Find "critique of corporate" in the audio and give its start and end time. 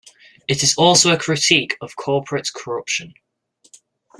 1.19-2.49